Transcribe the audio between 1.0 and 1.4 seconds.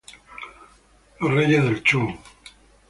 Los